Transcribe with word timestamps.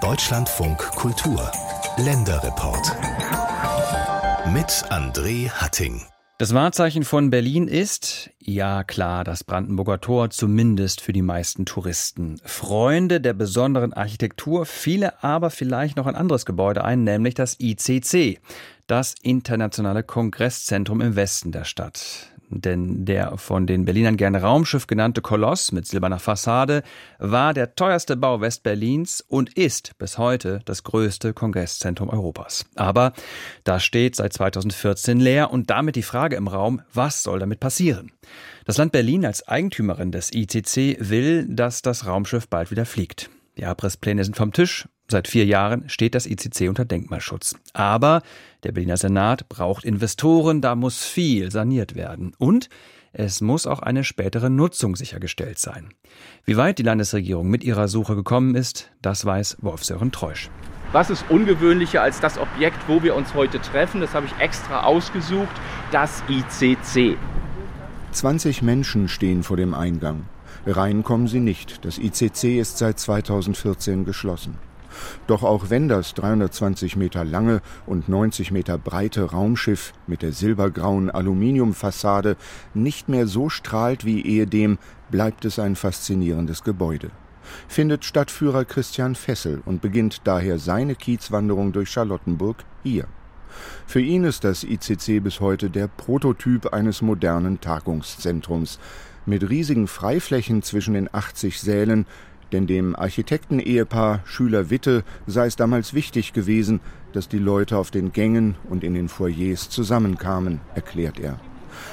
Deutschlandfunk 0.00 0.78
Kultur 0.78 1.50
Länderreport 1.96 2.96
mit 4.52 4.68
André 4.90 5.50
Hatting. 5.50 6.00
Das 6.38 6.54
Wahrzeichen 6.54 7.02
von 7.02 7.30
Berlin 7.30 7.66
ist, 7.66 8.30
ja 8.38 8.84
klar, 8.84 9.24
das 9.24 9.42
Brandenburger 9.42 10.00
Tor, 10.00 10.30
zumindest 10.30 11.00
für 11.00 11.12
die 11.12 11.22
meisten 11.22 11.66
Touristen. 11.66 12.40
Freunde 12.44 13.20
der 13.20 13.32
besonderen 13.32 13.92
Architektur, 13.92 14.66
viele 14.66 15.24
aber 15.24 15.50
vielleicht 15.50 15.96
noch 15.96 16.06
ein 16.06 16.14
anderes 16.14 16.46
Gebäude 16.46 16.84
ein, 16.84 17.02
nämlich 17.02 17.34
das 17.34 17.58
ICC, 17.58 18.38
das 18.86 19.16
Internationale 19.20 20.04
Kongresszentrum 20.04 21.00
im 21.00 21.16
Westen 21.16 21.50
der 21.50 21.64
Stadt. 21.64 22.30
Denn 22.52 23.04
der 23.04 23.38
von 23.38 23.68
den 23.68 23.84
Berlinern 23.84 24.16
gerne 24.16 24.42
Raumschiff 24.42 24.88
genannte 24.88 25.22
Koloss 25.22 25.70
mit 25.70 25.86
silberner 25.86 26.18
Fassade 26.18 26.82
war 27.18 27.54
der 27.54 27.76
teuerste 27.76 28.16
Bau 28.16 28.40
Westberlins 28.40 29.20
und 29.20 29.56
ist 29.56 29.96
bis 29.98 30.18
heute 30.18 30.60
das 30.64 30.82
größte 30.82 31.32
Kongresszentrum 31.32 32.08
Europas. 32.08 32.66
Aber 32.74 33.12
das 33.62 33.84
steht 33.84 34.16
seit 34.16 34.32
2014 34.32 35.20
leer 35.20 35.52
und 35.52 35.70
damit 35.70 35.94
die 35.94 36.02
Frage 36.02 36.34
im 36.34 36.48
Raum, 36.48 36.82
was 36.92 37.22
soll 37.22 37.38
damit 37.38 37.60
passieren? 37.60 38.10
Das 38.64 38.78
Land 38.78 38.90
Berlin 38.90 39.24
als 39.24 39.46
Eigentümerin 39.46 40.10
des 40.10 40.32
ICC 40.32 40.96
will, 40.98 41.46
dass 41.48 41.82
das 41.82 42.06
Raumschiff 42.06 42.48
bald 42.48 42.72
wieder 42.72 42.84
fliegt. 42.84 43.30
Die 43.60 43.66
Abrisspläne 43.66 44.24
sind 44.24 44.38
vom 44.38 44.54
Tisch. 44.54 44.88
Seit 45.06 45.28
vier 45.28 45.44
Jahren 45.44 45.86
steht 45.90 46.14
das 46.14 46.24
ICC 46.24 46.70
unter 46.70 46.86
Denkmalschutz. 46.86 47.56
Aber 47.74 48.22
der 48.64 48.72
Berliner 48.72 48.96
Senat 48.96 49.50
braucht 49.50 49.84
Investoren, 49.84 50.62
da 50.62 50.74
muss 50.74 51.04
viel 51.04 51.50
saniert 51.50 51.94
werden. 51.94 52.32
Und 52.38 52.70
es 53.12 53.42
muss 53.42 53.66
auch 53.66 53.80
eine 53.80 54.02
spätere 54.02 54.48
Nutzung 54.48 54.96
sichergestellt 54.96 55.58
sein. 55.58 55.90
Wie 56.46 56.56
weit 56.56 56.78
die 56.78 56.84
Landesregierung 56.84 57.50
mit 57.50 57.62
ihrer 57.62 57.88
Suche 57.88 58.16
gekommen 58.16 58.54
ist, 58.54 58.90
das 59.02 59.26
weiß 59.26 59.58
Wolf-Sören 59.60 60.10
Treusch. 60.10 60.48
Was 60.92 61.10
ist 61.10 61.26
ungewöhnlicher 61.28 62.00
als 62.00 62.18
das 62.18 62.38
Objekt, 62.38 62.78
wo 62.88 63.02
wir 63.02 63.14
uns 63.14 63.34
heute 63.34 63.60
treffen? 63.60 64.00
Das 64.00 64.14
habe 64.14 64.24
ich 64.24 64.38
extra 64.38 64.84
ausgesucht, 64.84 65.54
das 65.92 66.22
ICC. 66.30 67.18
20 68.12 68.62
Menschen 68.62 69.06
stehen 69.08 69.42
vor 69.42 69.58
dem 69.58 69.74
Eingang. 69.74 70.24
Rein 70.66 71.02
kommen 71.02 71.26
sie 71.26 71.40
nicht. 71.40 71.84
Das 71.84 71.98
ICC 71.98 72.58
ist 72.58 72.78
seit 72.78 72.98
2014 72.98 74.04
geschlossen. 74.04 74.58
Doch 75.26 75.42
auch 75.42 75.70
wenn 75.70 75.88
das 75.88 76.14
320 76.14 76.96
Meter 76.96 77.24
lange 77.24 77.62
und 77.86 78.08
90 78.08 78.50
Meter 78.50 78.76
breite 78.76 79.30
Raumschiff 79.30 79.92
mit 80.06 80.22
der 80.22 80.32
silbergrauen 80.32 81.10
Aluminiumfassade 81.10 82.36
nicht 82.74 83.08
mehr 83.08 83.26
so 83.26 83.48
strahlt 83.48 84.04
wie 84.04 84.22
ehedem, 84.22 84.78
bleibt 85.10 85.44
es 85.44 85.58
ein 85.58 85.76
faszinierendes 85.76 86.64
Gebäude. 86.64 87.10
Findet 87.68 88.04
Stadtführer 88.04 88.64
Christian 88.64 89.14
Fessel 89.14 89.62
und 89.64 89.80
beginnt 89.80 90.22
daher 90.24 90.58
seine 90.58 90.94
Kiezwanderung 90.94 91.72
durch 91.72 91.90
Charlottenburg 91.90 92.64
hier. 92.82 93.06
Für 93.86 94.00
ihn 94.00 94.24
ist 94.24 94.44
das 94.44 94.62
ICC 94.62 95.22
bis 95.22 95.40
heute 95.40 95.70
der 95.70 95.88
Prototyp 95.88 96.72
eines 96.72 97.02
modernen 97.02 97.60
Tagungszentrums, 97.60 98.78
mit 99.26 99.48
riesigen 99.48 99.86
Freiflächen 99.86 100.62
zwischen 100.62 100.94
den 100.94 101.12
80 101.12 101.60
Sälen, 101.60 102.06
denn 102.52 102.66
dem 102.66 102.96
Architektenehepaar 102.96 104.20
Schüler 104.24 104.70
Witte 104.70 105.04
sei 105.26 105.46
es 105.46 105.56
damals 105.56 105.94
wichtig 105.94 106.32
gewesen, 106.32 106.80
dass 107.12 107.28
die 107.28 107.38
Leute 107.38 107.76
auf 107.76 107.90
den 107.90 108.12
Gängen 108.12 108.56
und 108.68 108.84
in 108.84 108.94
den 108.94 109.08
Foyers 109.08 109.68
zusammenkamen, 109.68 110.60
erklärt 110.74 111.20
er. 111.20 111.38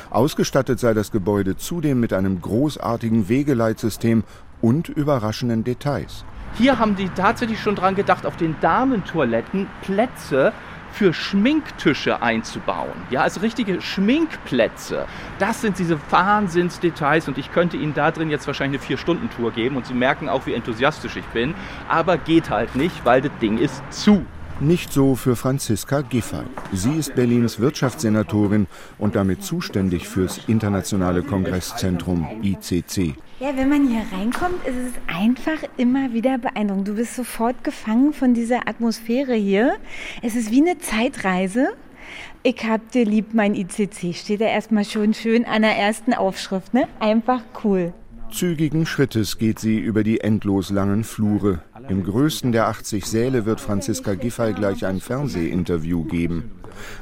Ausgestattet 0.09 0.80
sei 0.80 0.94
das 0.94 1.11
Gebäude 1.11 1.58
zudem 1.58 2.00
mit 2.00 2.14
einem 2.14 2.42
großartigen 2.42 3.30
Wegeleitsystem 3.30 4.23
und 4.61 4.89
überraschenden 4.89 5.64
Details. 5.64 6.25
Hier 6.55 6.80
haben 6.80 6.95
die 6.95 7.09
tatsächlich 7.09 7.59
schon 7.59 7.75
dran 7.75 7.95
gedacht, 7.95 8.25
auf 8.25 8.38
den 8.38 8.55
Damentoiletten 8.61 9.67
Plätze 9.83 10.53
für 10.92 11.14
Schminktische 11.14 12.22
einzubauen. 12.22 12.94
Ja, 13.10 13.22
also 13.22 13.40
richtige 13.40 13.82
Schminkplätze. 13.82 15.06
Das 15.39 15.61
sind 15.61 15.80
diese 15.80 16.00
Wahnsinnsdetails 16.10 17.28
und 17.28 17.38
ich 17.38 17.52
könnte 17.52 17.78
Ihnen 17.78 17.94
da 17.94 18.11
drin 18.11 18.30
jetzt 18.30 18.48
wahrscheinlich 18.48 18.80
eine 18.80 18.88
Vier-Stunden-Tour 18.88 19.52
geben 19.52 19.78
und 19.78 19.86
Sie 19.86 19.94
merken 19.94 20.30
auch, 20.30 20.45
wie 20.45 20.54
enthusiastisch 20.54 21.17
ich 21.17 21.26
bin. 21.26 21.54
Aber 21.88 22.17
geht 22.17 22.50
halt 22.50 22.76
nicht, 22.76 23.06
weil 23.06 23.22
das 23.22 23.32
Ding 23.42 23.58
ist 23.58 23.82
zu. 23.89 24.26
Nicht 24.60 24.92
so 24.92 25.14
für 25.14 25.36
Franziska 25.36 26.02
Giffey. 26.02 26.42
Sie 26.73 26.95
ist 26.95 27.14
Berlins 27.14 27.60
Wirtschaftssenatorin 27.60 28.66
und 28.98 29.16
damit 29.16 29.44
zuständig 29.44 30.08
fürs 30.08 30.40
Internationale 30.48 31.22
Kongresszentrum 31.22 32.28
ICC. 32.42 33.14
Ja, 33.40 33.56
wenn 33.56 33.70
man 33.70 33.88
hier 33.88 34.02
reinkommt, 34.12 34.66
ist 34.66 34.76
es 34.76 35.16
einfach 35.16 35.62
immer 35.78 36.12
wieder 36.12 36.40
beeindruckend. 36.40 36.88
Du 36.88 36.96
bist 36.96 37.16
sofort 37.16 37.64
gefangen 37.64 38.14
von 38.14 38.34
dieser 38.34 38.67
Atmosphäre 38.67 39.36
hier. 39.36 39.76
Es 40.23 40.36
ist 40.36 40.50
wie 40.50 40.62
eine 40.62 40.80
Zeitreise. 40.80 41.67
Ich 42.42 42.64
hab 42.64 42.92
dir 42.92 43.06
lieb, 43.06 43.36
mein 43.36 43.54
ICC. 43.54 44.16
Steht 44.16 44.42
da 44.42 44.46
erstmal 44.46 44.86
schon 44.86 45.14
schön 45.14 45.46
an 45.46 45.62
der 45.62 45.78
ersten 45.78 46.16
Aufschrift, 46.16 46.73
ne? 46.73 46.88
Einfach 47.00 47.44
cool. 47.64 47.94
Zügigen 48.32 48.86
Schrittes 48.86 49.38
geht 49.38 49.60
sie 49.60 49.78
über 49.78 50.04
die 50.04 50.20
endlos 50.20 50.72
langen 50.72 51.04
Flure. 51.04 51.62
Im 51.89 52.03
größten 52.03 52.52
der 52.52 52.67
80 52.67 53.05
Säle 53.05 53.45
wird 53.45 53.61
Franziska 53.61 54.15
Giffey 54.15 54.53
gleich 54.53 54.86
ein 54.86 54.99
Fernsehinterview 54.99 56.03
geben. 56.03 56.52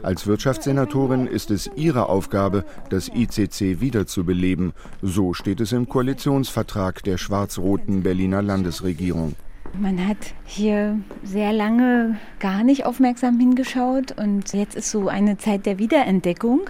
Als 0.03 0.27
Wirtschaftssenatorin 0.27 1.25
ist 1.25 1.49
es 1.49 1.69
ihre 1.75 2.07
Aufgabe, 2.07 2.65
das 2.89 3.09
ICC 3.09 3.81
wiederzubeleben. 3.81 4.73
So 5.01 5.33
steht 5.33 5.59
es 5.59 5.71
im 5.71 5.89
Koalitionsvertrag 5.89 7.03
der 7.03 7.17
schwarz-roten 7.17 8.03
Berliner 8.03 8.43
Landesregierung. 8.43 9.33
Man 9.79 10.07
hat 10.07 10.17
hier 10.45 10.99
sehr 11.23 11.51
lange 11.51 12.17
gar 12.39 12.63
nicht 12.63 12.85
aufmerksam 12.85 13.39
hingeschaut 13.39 14.13
und 14.17 14.53
jetzt 14.53 14.75
ist 14.75 14.91
so 14.91 15.09
eine 15.09 15.37
Zeit 15.37 15.65
der 15.65 15.79
Wiederentdeckung 15.79 16.61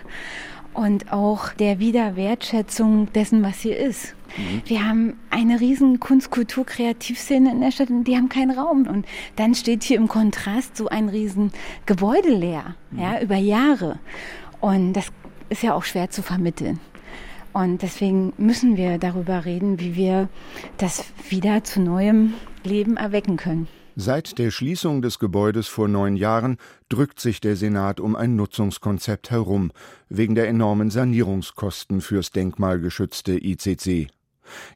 und 0.74 1.12
auch 1.12 1.50
der 1.54 1.80
Wiederwertschätzung 1.80 3.12
dessen, 3.14 3.44
was 3.44 3.60
hier 3.60 3.78
ist. 3.78 4.16
Mhm. 4.38 4.62
Wir 4.66 4.88
haben 4.88 5.14
eine 5.30 5.60
riesen 5.60 6.00
Kunst-, 6.00 6.32
Kultur-, 6.32 6.66
Kreativszene 6.66 7.52
in 7.52 7.62
der 7.62 7.72
Stadt 7.72 7.90
und 7.90 8.06
die 8.06 8.16
haben 8.16 8.30
keinen 8.30 8.58
Raum. 8.58 8.88
Und 8.88 9.06
dann 9.36 9.56
steht 9.56 9.84
hier 9.84 9.98
im 9.98 10.08
Kontrast 10.08 10.78
so 10.78 10.88
ein 10.88 11.10
riesen 11.10 11.52
Gebäude 11.86 12.30
leer, 12.30 12.76
mhm. 12.92 13.00
ja, 13.00 13.22
über 13.22 13.36
Jahre. 13.36 14.00
Und 14.62 14.94
das 14.94 15.08
ist 15.50 15.64
ja 15.64 15.74
auch 15.74 15.84
schwer 15.84 16.10
zu 16.10 16.22
vermitteln. 16.22 16.80
Und 17.54 17.84
deswegen 17.84 18.34
müssen 18.38 18.76
wir 18.76 18.98
darüber 18.98 19.46
reden, 19.46 19.80
wie 19.80 19.96
wir 19.96 20.28
das 20.78 21.06
wieder 21.30 21.64
zu 21.64 21.80
neuem 21.80 22.34
Leben 22.66 22.98
erwecken 22.98 23.38
können. 23.38 23.70
Seit 23.98 24.40
der 24.40 24.52
Schließung 24.52 25.02
des 25.02 25.20
Gebäudes 25.20 25.70
vor 25.70 25.88
neun 25.88 26.18
Jahren 26.18 26.58
drückt 26.90 27.22
sich 27.22 27.40
der 27.40 27.56
Senat 27.56 28.02
um 28.02 28.18
ein 28.18 28.36
Nutzungskonzept 28.36 29.32
herum, 29.32 29.72
wegen 30.10 30.36
der 30.36 30.50
enormen 30.50 30.90
Sanierungskosten 30.90 32.02
fürs 32.02 32.32
denkmalgeschützte 32.32 33.42
ICC. 33.42 34.10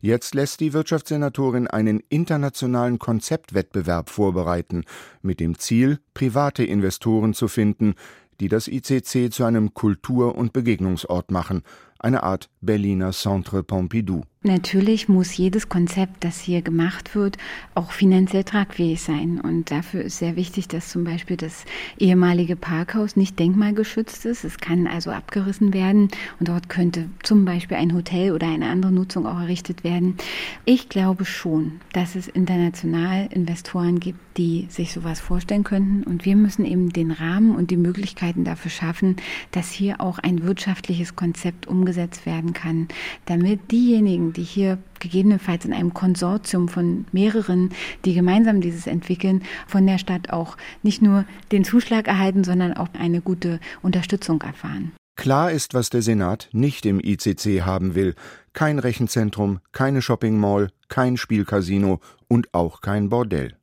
Jetzt 0.01 0.35
lässt 0.35 0.59
die 0.59 0.73
Wirtschaftssenatorin 0.73 1.67
einen 1.67 2.01
internationalen 2.09 2.99
Konzeptwettbewerb 2.99 4.09
vorbereiten, 4.09 4.83
mit 5.21 5.39
dem 5.39 5.57
Ziel, 5.57 5.99
private 6.13 6.63
Investoren 6.63 7.33
zu 7.33 7.47
finden, 7.47 7.95
die 8.39 8.47
das 8.47 8.67
ICC 8.67 9.31
zu 9.31 9.43
einem 9.43 9.73
Kultur- 9.73 10.35
und 10.35 10.53
Begegnungsort 10.53 11.31
machen, 11.31 11.63
eine 11.99 12.23
Art 12.23 12.49
Berliner 12.61 13.11
Centre 13.11 13.63
Pompidou. 13.63 14.23
Natürlich 14.41 15.09
muss 15.09 15.35
jedes 15.35 15.67
Konzept, 15.67 16.23
das 16.23 16.39
hier 16.39 16.61
gemacht 16.61 17.13
wird, 17.13 17.37
auch 17.75 17.91
finanziell 17.91 18.45
tragfähig 18.45 19.01
sein. 19.01 19.41
Und 19.41 19.69
dafür 19.69 20.01
ist 20.01 20.19
sehr 20.19 20.37
wichtig, 20.37 20.69
dass 20.69 20.87
zum 20.87 21.03
Beispiel 21.03 21.35
das 21.35 21.65
ehemalige 21.97 22.55
Parkhaus 22.55 23.17
nicht 23.17 23.37
denkmalgeschützt 23.37 24.25
ist. 24.25 24.45
Es 24.45 24.57
kann 24.57 24.87
also 24.87 25.11
abgerissen 25.11 25.73
werden 25.73 26.07
und 26.39 26.47
dort 26.47 26.69
könnte 26.69 27.09
zum 27.21 27.43
Beispiel 27.43 27.75
ein 27.75 27.93
Hotel 27.93 28.31
oder 28.31 28.47
eine 28.47 28.69
andere 28.69 28.93
Nutzung 28.93 29.25
auch 29.27 29.41
errichtet 29.41 29.83
werden. 29.83 30.15
Ich 30.63 30.87
glaube 30.87 31.25
schon, 31.25 31.81
dass 31.91 32.15
es 32.15 32.29
international 32.29 33.27
Investoren 33.31 33.99
gibt, 33.99 34.19
die 34.37 34.67
sich 34.69 34.93
sowas 34.93 35.19
vorstellen 35.19 35.65
könnten. 35.65 36.03
Und 36.03 36.23
wir 36.23 36.37
müssen 36.37 36.63
eben 36.63 36.93
den 36.93 37.11
Rahmen 37.11 37.57
und 37.57 37.71
die 37.71 37.77
Möglichkeiten 37.77 38.45
dafür 38.45 38.71
schaffen, 38.71 39.17
dass 39.51 39.69
hier 39.69 39.99
auch 39.99 40.17
ein 40.19 40.43
wirtschaftliches 40.43 41.17
Konzept 41.17 41.67
umgesetzt 41.89 42.25
werden 42.25 42.53
kann, 42.53 42.87
damit 43.25 43.71
diejenigen, 43.71 44.31
die 44.31 44.43
hier 44.43 44.77
gegebenenfalls 44.99 45.65
in 45.65 45.73
einem 45.73 45.93
Konsortium 45.93 46.67
von 46.67 47.05
mehreren, 47.11 47.71
die 48.05 48.13
gemeinsam 48.13 48.61
dieses 48.61 48.85
entwickeln, 48.85 49.43
von 49.67 49.87
der 49.87 49.97
Stadt 49.97 50.29
auch 50.29 50.55
nicht 50.83 51.01
nur 51.01 51.25
den 51.51 51.63
Zuschlag 51.63 52.07
erhalten, 52.07 52.43
sondern 52.43 52.73
auch 52.73 52.89
eine 52.93 53.21
gute 53.21 53.59
Unterstützung 53.81 54.41
erfahren. 54.41 54.91
Klar 55.15 55.51
ist, 55.51 55.73
was 55.73 55.89
der 55.89 56.01
Senat 56.01 56.49
nicht 56.53 56.85
im 56.85 56.99
ICC 56.99 57.63
haben 57.63 57.95
will. 57.95 58.13
Kein 58.53 58.79
Rechenzentrum, 58.79 59.59
keine 59.71 60.01
Shopping 60.01 60.39
Mall, 60.39 60.69
kein 60.87 61.17
Spielcasino 61.17 61.99
und 62.27 62.53
auch 62.53 62.81
kein 62.81 63.09
Bordell. 63.09 63.55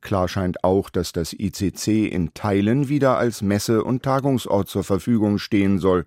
Klar 0.00 0.28
scheint 0.28 0.62
auch, 0.62 0.90
dass 0.90 1.12
das 1.12 1.32
ICC 1.32 2.06
in 2.08 2.34
Teilen 2.34 2.88
wieder 2.88 3.16
als 3.16 3.40
Messe- 3.40 3.82
und 3.84 4.02
Tagungsort 4.02 4.68
zur 4.68 4.84
Verfügung 4.84 5.38
stehen 5.38 5.78
soll. 5.78 6.06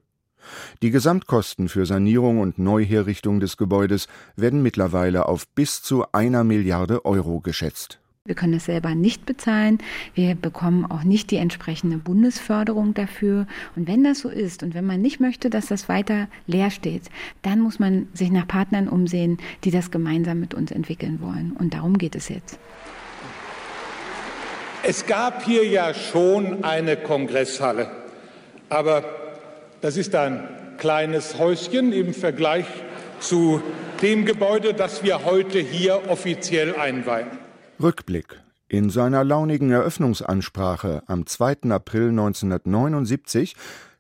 Die 0.82 0.92
Gesamtkosten 0.92 1.70
für 1.70 1.86
Sanierung 1.86 2.40
und 2.40 2.60
Neuherrichtung 2.60 3.40
des 3.40 3.58
Gebäudes 3.58 4.08
werden 4.36 4.62
mittlerweile 4.62 5.28
auf 5.28 5.48
bis 5.50 5.82
zu 5.82 6.06
einer 6.12 6.44
Milliarde 6.44 7.06
Euro 7.06 7.40
geschätzt. 7.40 8.00
Wir 8.28 8.34
können 8.34 8.56
es 8.56 8.66
selber 8.66 8.96
nicht 8.96 9.28
bezahlen. 9.28 9.78
Wir 10.16 10.34
bekommen 10.34 10.84
auch 10.90 11.04
nicht 11.04 11.30
die 11.30 11.38
entsprechende 11.38 11.98
Bundesförderung 11.98 12.96
dafür. 12.96 13.46
Und 13.76 13.88
wenn 13.88 14.04
das 14.04 14.22
so 14.22 14.30
ist 14.30 14.64
und 14.64 14.74
wenn 14.74 14.86
man 14.86 15.00
nicht 15.00 15.20
möchte, 15.20 15.52
dass 15.52 15.68
das 15.68 15.90
weiter 15.90 16.28
leer 16.48 16.72
steht, 16.72 17.04
dann 17.44 17.60
muss 17.60 17.78
man 17.78 18.08
sich 18.14 18.32
nach 18.32 18.48
Partnern 18.48 18.88
umsehen, 18.88 19.38
die 19.64 19.70
das 19.70 19.92
gemeinsam 19.92 20.40
mit 20.40 20.56
uns 20.56 20.72
entwickeln 20.72 21.20
wollen. 21.22 21.56
Und 21.60 21.76
darum 21.76 22.00
geht 22.00 22.16
es 22.16 22.30
jetzt. 22.30 22.58
Es 24.82 25.06
gab 25.06 25.44
hier 25.44 25.64
ja 25.68 25.94
schon 25.94 26.64
eine 26.64 26.98
Kongresshalle, 26.98 27.92
aber 28.70 29.04
das 29.86 29.98
ist 29.98 30.16
ein 30.16 30.40
kleines 30.80 31.38
Häuschen 31.38 31.94
im 31.94 32.16
Vergleich 32.16 32.66
zu 33.20 33.62
dem 34.02 34.26
Gebäude, 34.26 34.74
das 34.74 35.04
wir 35.04 35.26
heute 35.26 35.60
hier 35.60 36.10
offiziell 36.10 36.76
einweihen. 36.76 37.28
Rückblick. 37.80 38.42
In 38.68 38.90
seiner 38.90 39.24
launigen 39.24 39.70
Eröffnungsansprache 39.70 41.04
am 41.06 41.28
2. 41.28 41.70
April 41.70 42.10
1979 42.10 43.56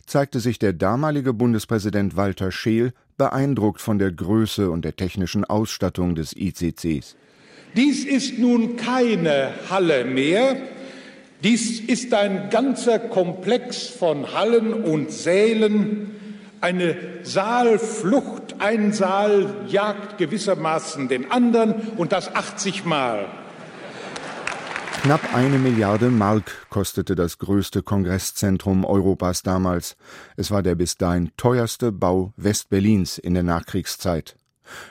zeigte 0.07 0.39
sich 0.39 0.57
der 0.57 0.73
damalige 0.73 1.33
Bundespräsident 1.33 2.17
Walter 2.17 2.51
Scheel 2.51 2.91
beeindruckt 3.19 3.79
von 3.79 3.99
der 3.99 4.11
Größe 4.11 4.71
und 4.71 4.85
der 4.85 4.95
technischen 4.95 5.45
Ausstattung 5.45 6.15
des 6.15 6.35
ICCs. 6.35 7.15
Dies 7.75 8.05
ist 8.05 8.39
nun 8.39 8.75
keine 8.75 9.51
Halle 9.69 10.03
mehr, 10.03 10.57
dies 11.43 11.79
ist 11.79 12.13
ein 12.13 12.49
ganzer 12.49 12.99
Komplex 12.99 13.87
von 13.87 14.33
Hallen 14.33 14.73
und 14.73 15.11
Sälen, 15.11 16.15
eine 16.61 16.95
Saalflucht, 17.23 18.55
ein 18.59 18.93
Saal 18.93 19.53
jagt 19.67 20.17
gewissermaßen 20.17 21.07
den 21.07 21.31
anderen 21.31 21.73
und 21.97 22.11
das 22.11 22.33
80 22.33 22.85
Mal. 22.85 23.27
Knapp 25.03 25.35
eine 25.35 25.59
Milliarde 25.59 26.09
Mark 26.09 26.65
kostete 26.71 27.13
das 27.13 27.37
größte 27.37 27.83
Kongresszentrum 27.83 28.85
Europas 28.85 29.43
damals. 29.43 29.97
Es 30.35 30.49
war 30.49 30.63
der 30.63 30.73
bis 30.73 30.97
dahin 30.97 31.29
teuerste 31.37 31.91
Bau 31.91 32.33
Westberlins 32.37 33.19
in 33.19 33.35
der 33.35 33.43
Nachkriegszeit. 33.43 34.35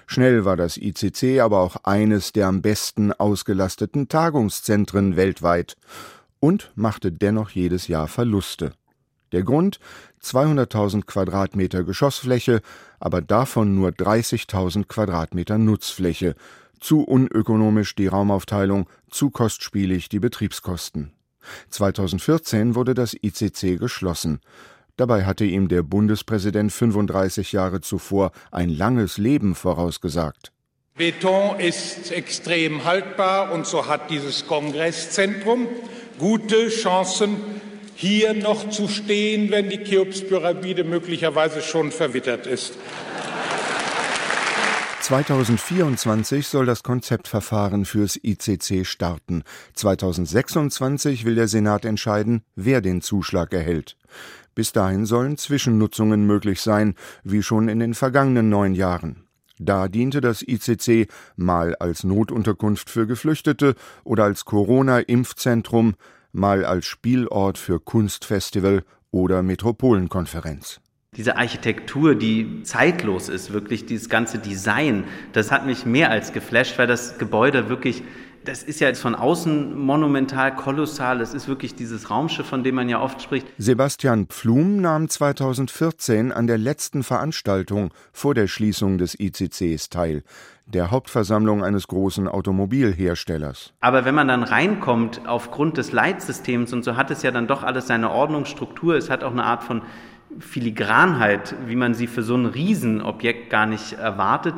Schnell 0.06 0.44
war 0.44 0.56
das 0.56 0.76
ICC 0.76 1.40
aber 1.40 1.58
auch 1.58 1.76
eines 1.82 2.32
der 2.32 2.46
am 2.46 2.62
besten 2.62 3.12
ausgelasteten 3.12 4.06
Tagungszentren 4.06 5.16
weltweit 5.16 5.76
und 6.44 6.70
machte 6.74 7.10
dennoch 7.10 7.48
jedes 7.48 7.88
Jahr 7.88 8.06
Verluste. 8.06 8.74
Der 9.32 9.44
Grund 9.44 9.80
200.000 10.22 11.06
Quadratmeter 11.06 11.84
Geschossfläche, 11.84 12.60
aber 13.00 13.22
davon 13.22 13.74
nur 13.74 13.88
30.000 13.88 14.84
Quadratmeter 14.84 15.56
Nutzfläche 15.56 16.34
zu 16.80 17.02
unökonomisch 17.02 17.94
die 17.94 18.08
Raumaufteilung, 18.08 18.90
zu 19.08 19.30
kostspielig 19.30 20.10
die 20.10 20.20
Betriebskosten. 20.20 21.12
2014 21.70 22.74
wurde 22.74 22.92
das 22.92 23.14
ICC 23.14 23.78
geschlossen. 23.78 24.40
Dabei 24.98 25.24
hatte 25.24 25.46
ihm 25.46 25.68
der 25.68 25.82
Bundespräsident 25.82 26.72
35 26.72 27.52
Jahre 27.52 27.80
zuvor 27.80 28.32
ein 28.50 28.68
langes 28.68 29.16
Leben 29.16 29.54
vorausgesagt. 29.54 30.52
Beton 30.96 31.58
ist 31.58 32.12
extrem 32.12 32.84
haltbar 32.84 33.50
und 33.50 33.66
so 33.66 33.88
hat 33.88 34.10
dieses 34.10 34.46
Kongresszentrum 34.46 35.66
gute 36.18 36.68
Chancen, 36.68 37.36
hier 37.96 38.34
noch 38.34 38.70
zu 38.70 38.88
stehen, 38.88 39.50
wenn 39.50 39.70
die 39.70 39.78
Cheops-Pyramide 39.78 40.84
möglicherweise 40.84 41.62
schon 41.62 41.90
verwittert 41.90 42.46
ist. 42.46 42.74
2024 45.00 46.48
soll 46.48 46.64
das 46.64 46.82
Konzeptverfahren 46.82 47.84
fürs 47.84 48.18
ICC 48.22 48.86
starten. 48.86 49.42
2026 49.74 51.26
will 51.26 51.34
der 51.34 51.46
Senat 51.46 51.84
entscheiden, 51.84 52.42
wer 52.56 52.80
den 52.80 53.02
Zuschlag 53.02 53.52
erhält. 53.52 53.98
Bis 54.54 54.72
dahin 54.72 55.04
sollen 55.04 55.36
Zwischennutzungen 55.36 56.26
möglich 56.26 56.62
sein, 56.62 56.94
wie 57.22 57.42
schon 57.42 57.68
in 57.68 57.80
den 57.80 57.92
vergangenen 57.92 58.48
neun 58.48 58.74
Jahren. 58.74 59.24
Da 59.64 59.88
diente 59.88 60.20
das 60.20 60.42
ICC 60.42 61.08
mal 61.36 61.74
als 61.76 62.04
Notunterkunft 62.04 62.90
für 62.90 63.06
Geflüchtete 63.06 63.74
oder 64.04 64.24
als 64.24 64.44
Corona-Impfzentrum, 64.44 65.94
mal 66.32 66.66
als 66.66 66.84
Spielort 66.84 67.56
für 67.56 67.80
Kunstfestival 67.80 68.82
oder 69.10 69.42
Metropolenkonferenz. 69.42 70.80
Diese 71.16 71.36
Architektur, 71.36 72.14
die 72.14 72.62
zeitlos 72.64 73.28
ist, 73.30 73.52
wirklich 73.52 73.86
dieses 73.86 74.10
ganze 74.10 74.38
Design, 74.38 75.04
das 75.32 75.50
hat 75.50 75.64
mich 75.64 75.86
mehr 75.86 76.10
als 76.10 76.32
geflasht, 76.32 76.76
weil 76.76 76.88
das 76.88 77.18
Gebäude 77.18 77.68
wirklich, 77.70 78.02
das 78.44 78.62
ist 78.62 78.80
ja 78.80 78.88
jetzt 78.88 79.00
von 79.00 79.14
außen 79.14 79.78
monumental, 79.78 80.54
kolossal, 80.54 81.18
das 81.18 81.34
ist 81.34 81.48
wirklich 81.48 81.74
dieses 81.74 82.10
Raumschiff, 82.10 82.46
von 82.46 82.62
dem 82.62 82.74
man 82.74 82.88
ja 82.88 83.00
oft 83.00 83.22
spricht. 83.22 83.46
Sebastian 83.58 84.26
Pflum 84.26 84.80
nahm 84.80 85.08
2014 85.08 86.32
an 86.32 86.46
der 86.46 86.58
letzten 86.58 87.02
Veranstaltung 87.02 87.92
vor 88.12 88.34
der 88.34 88.46
Schließung 88.46 88.98
des 88.98 89.18
ICCs 89.18 89.88
teil 89.88 90.22
der 90.66 90.90
Hauptversammlung 90.90 91.62
eines 91.62 91.88
großen 91.88 92.26
Automobilherstellers. 92.26 93.74
Aber 93.80 94.04
wenn 94.04 94.14
man 94.14 94.28
dann 94.28 94.42
reinkommt 94.42 95.22
aufgrund 95.26 95.76
des 95.76 95.92
Leitsystems 95.92 96.72
und 96.72 96.84
so 96.84 96.96
hat 96.96 97.10
es 97.10 97.22
ja 97.22 97.30
dann 97.30 97.46
doch 97.46 97.62
alles 97.62 97.86
seine 97.86 98.10
Ordnungsstruktur, 98.10 98.94
es 98.94 99.10
hat 99.10 99.24
auch 99.24 99.32
eine 99.32 99.44
Art 99.44 99.62
von 99.62 99.82
Filigranheit, 100.38 101.54
wie 101.66 101.76
man 101.76 101.94
sie 101.94 102.06
für 102.06 102.22
so 102.22 102.34
ein 102.34 102.46
Riesenobjekt 102.46 103.50
gar 103.50 103.66
nicht 103.66 103.92
erwartet. 103.92 104.54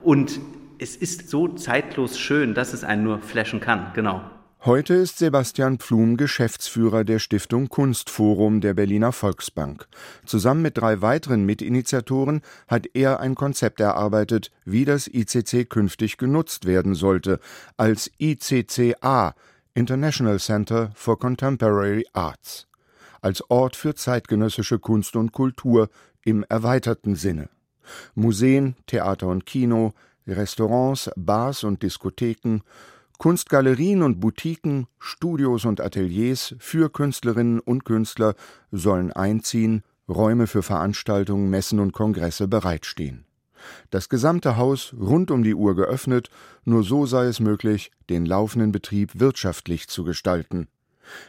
Und 0.00 0.40
es 0.78 0.96
ist 0.96 1.28
so 1.28 1.48
zeitlos 1.48 2.18
schön, 2.18 2.54
dass 2.54 2.72
es 2.72 2.84
einen 2.84 3.04
nur 3.04 3.20
flashen 3.20 3.60
kann, 3.60 3.92
genau. 3.94 4.22
Heute 4.64 4.94
ist 4.94 5.18
Sebastian 5.18 5.78
Pflum 5.78 6.16
Geschäftsführer 6.16 7.04
der 7.04 7.18
Stiftung 7.18 7.68
Kunstforum 7.68 8.60
der 8.60 8.74
Berliner 8.74 9.12
Volksbank. 9.12 9.86
Zusammen 10.24 10.62
mit 10.62 10.78
drei 10.78 11.02
weiteren 11.02 11.44
Mitinitiatoren 11.44 12.40
hat 12.66 12.86
er 12.94 13.20
ein 13.20 13.34
Konzept 13.34 13.80
erarbeitet, 13.80 14.50
wie 14.64 14.84
das 14.84 15.06
ICC 15.06 15.68
künftig 15.70 16.16
genutzt 16.16 16.64
werden 16.66 16.94
sollte, 16.94 17.38
als 17.76 18.10
ICCA 18.18 19.34
International 19.74 20.40
Center 20.40 20.90
for 20.94 21.18
Contemporary 21.18 22.06
Arts 22.12 22.66
als 23.26 23.42
Ort 23.50 23.74
für 23.74 23.96
zeitgenössische 23.96 24.78
Kunst 24.78 25.16
und 25.16 25.32
Kultur 25.32 25.88
im 26.24 26.44
erweiterten 26.48 27.16
Sinne. 27.16 27.48
Museen, 28.14 28.76
Theater 28.86 29.26
und 29.26 29.46
Kino, 29.46 29.94
Restaurants, 30.26 31.10
Bars 31.16 31.64
und 31.64 31.82
Diskotheken, 31.82 32.60
Kunstgalerien 33.18 34.02
und 34.02 34.20
Boutiquen, 34.20 34.86
Studios 34.98 35.64
und 35.64 35.80
Ateliers 35.80 36.54
für 36.58 36.90
Künstlerinnen 36.90 37.60
und 37.60 37.84
Künstler 37.84 38.34
sollen 38.70 39.12
einziehen, 39.12 39.82
Räume 40.08 40.46
für 40.46 40.62
Veranstaltungen, 40.62 41.50
Messen 41.50 41.80
und 41.80 41.92
Kongresse 41.92 42.46
bereitstehen. 42.46 43.24
Das 43.90 44.08
gesamte 44.08 44.56
Haus 44.56 44.94
rund 44.98 45.30
um 45.30 45.42
die 45.42 45.54
Uhr 45.54 45.74
geöffnet, 45.74 46.30
nur 46.64 46.84
so 46.84 47.06
sei 47.06 47.24
es 47.24 47.40
möglich, 47.40 47.90
den 48.10 48.26
laufenden 48.26 48.70
Betrieb 48.70 49.18
wirtschaftlich 49.18 49.88
zu 49.88 50.04
gestalten. 50.04 50.68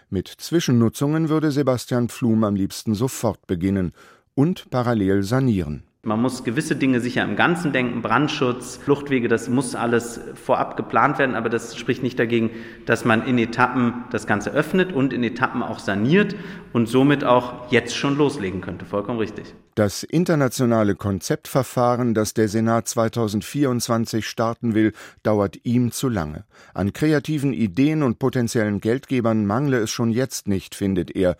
Mit 0.10 0.28
Zwischennutzungen 0.28 1.30
würde 1.30 1.52
Sebastian 1.52 2.10
Pflum 2.10 2.44
am 2.44 2.56
liebsten 2.56 2.94
sofort 2.96 3.48
beginnen 3.48 3.94
und 4.36 4.70
parallel 4.70 5.24
sanieren. 5.24 5.87
Man 6.08 6.22
muss 6.22 6.46
gewisse 6.46 6.78
Dinge 6.78 7.02
sicher 7.02 7.22
im 7.26 7.36
Ganzen 7.36 7.74
denken, 7.74 8.02
Brandschutz, 8.02 8.78
Fluchtwege, 8.78 9.28
das 9.28 9.50
muss 9.50 9.76
alles 9.76 10.22
vorab 10.42 10.78
geplant 10.78 11.20
werden, 11.20 11.36
aber 11.36 11.50
das 11.50 11.76
spricht 11.76 12.02
nicht 12.02 12.18
dagegen, 12.18 12.50
dass 12.86 13.04
man 13.04 13.28
in 13.28 13.38
Etappen 13.38 14.06
das 14.10 14.26
Ganze 14.26 14.52
öffnet 14.52 14.94
und 14.94 15.12
in 15.12 15.22
Etappen 15.22 15.62
auch 15.62 15.80
saniert 15.80 16.34
und 16.72 16.88
somit 16.88 17.26
auch 17.26 17.70
jetzt 17.74 17.94
schon 17.94 18.18
loslegen 18.18 18.62
könnte. 18.62 18.86
Vollkommen 18.86 19.20
richtig. 19.20 19.54
Das 19.76 20.04
internationale 20.04 20.96
Konzeptverfahren, 20.96 22.14
das 22.14 22.34
der 22.34 22.48
Senat 22.48 22.88
2024 22.88 24.26
starten 24.26 24.76
will, 24.76 24.94
dauert 25.24 25.66
ihm 25.66 25.92
zu 25.92 26.08
lange. 26.08 26.46
An 26.74 26.94
kreativen 26.94 27.52
Ideen 27.52 28.02
und 28.02 28.18
potenziellen 28.18 28.80
Geldgebern 28.80 29.46
mangle 29.46 29.80
es 29.80 29.92
schon 29.92 30.12
jetzt 30.12 30.48
nicht, 30.48 30.74
findet 30.74 31.14
er. 31.14 31.36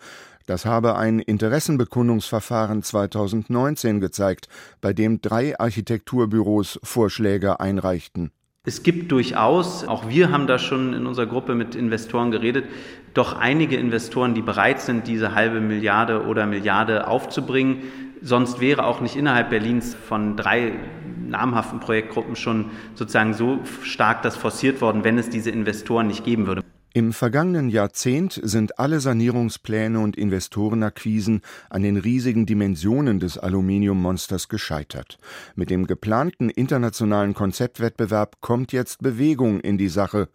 Das 0.48 0.64
habe 0.64 0.96
ein 0.96 1.18
Interessenbekundungsverfahren 1.18 2.82
2019 2.82 4.00
gezeigt, 4.00 4.48
bei 4.80 4.94
dem 4.94 5.20
drei 5.20 5.60
Architekturbüros 5.60 6.80
Vorschläge 6.82 7.60
einreichten. 7.60 8.30
Es 8.64 8.82
gibt 8.82 9.12
durchaus, 9.12 9.86
auch 9.86 10.08
wir 10.08 10.30
haben 10.30 10.46
da 10.46 10.58
schon 10.58 10.94
in 10.94 11.06
unserer 11.06 11.26
Gruppe 11.26 11.54
mit 11.54 11.74
Investoren 11.74 12.30
geredet, 12.30 12.64
doch 13.12 13.38
einige 13.38 13.76
Investoren, 13.76 14.32
die 14.34 14.40
bereit 14.40 14.80
sind, 14.80 15.06
diese 15.06 15.34
halbe 15.34 15.60
Milliarde 15.60 16.24
oder 16.24 16.46
Milliarde 16.46 17.08
aufzubringen. 17.08 17.82
Sonst 18.22 18.58
wäre 18.58 18.86
auch 18.86 19.02
nicht 19.02 19.16
innerhalb 19.16 19.50
Berlins 19.50 19.94
von 19.94 20.34
drei 20.38 20.72
namhaften 21.26 21.78
Projektgruppen 21.78 22.36
schon 22.36 22.70
sozusagen 22.94 23.34
so 23.34 23.58
stark 23.82 24.22
das 24.22 24.34
forciert 24.34 24.80
worden, 24.80 25.04
wenn 25.04 25.18
es 25.18 25.28
diese 25.28 25.50
Investoren 25.50 26.06
nicht 26.06 26.24
geben 26.24 26.46
würde. 26.46 26.62
Im 26.98 27.12
vergangenen 27.12 27.68
Jahrzehnt 27.68 28.40
sind 28.42 28.80
alle 28.80 28.98
Sanierungspläne 28.98 30.00
und 30.00 30.16
Investorenakquisen 30.16 31.42
an 31.70 31.84
den 31.84 31.96
riesigen 31.96 32.44
Dimensionen 32.44 33.20
des 33.20 33.38
Aluminiummonsters 33.38 34.48
gescheitert. 34.48 35.16
Mit 35.54 35.70
dem 35.70 35.86
geplanten 35.86 36.50
internationalen 36.50 37.34
Konzeptwettbewerb 37.34 38.40
kommt 38.40 38.72
jetzt 38.72 39.00
Bewegung 39.00 39.60
in 39.60 39.78
die 39.78 39.86
Sache. 39.86 40.28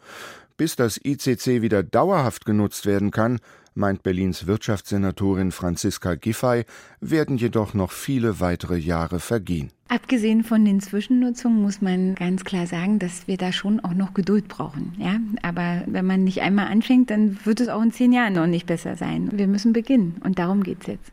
Bis 0.56 0.78
das 0.78 0.98
ICC 1.04 1.62
wieder 1.62 1.84
dauerhaft 1.84 2.46
genutzt 2.46 2.86
werden 2.86 3.12
kann, 3.12 3.42
meint 3.76 4.02
Berlins 4.02 4.48
Wirtschaftssenatorin 4.48 5.52
Franziska 5.52 6.16
Giffey, 6.16 6.64
werden 7.02 7.36
jedoch 7.36 7.74
noch 7.74 7.92
viele 7.92 8.40
weitere 8.40 8.78
Jahre 8.78 9.20
vergehen. 9.20 9.74
Abgesehen 9.94 10.44
von 10.44 10.66
den 10.66 10.80
Zwischennutzungen 10.80 11.62
muss 11.62 11.80
man 11.80 12.16
ganz 12.16 12.44
klar 12.44 12.66
sagen, 12.66 12.98
dass 12.98 13.28
wir 13.28 13.38
da 13.38 13.52
schon 13.52 13.80
auch 13.80 13.94
noch 13.94 14.16
Geduld 14.16 14.48
brauchen. 14.48 14.96
Ja? 14.98 15.20
Aber 15.44 15.84
wenn 15.86 16.08
man 16.08 16.24
nicht 16.24 16.42
einmal 16.42 16.66
anfängt, 16.66 17.12
dann 17.12 17.38
wird 17.46 17.60
es 17.60 17.68
auch 17.68 17.84
in 17.84 17.92
zehn 17.92 18.12
Jahren 18.12 18.34
noch 18.34 18.48
nicht 18.48 18.66
besser 18.66 18.96
sein. 18.96 19.30
Wir 19.32 19.46
müssen 19.46 19.72
beginnen 19.72 20.16
und 20.24 20.40
darum 20.40 20.64
geht 20.64 20.82
es 20.82 20.88
jetzt. 20.88 21.12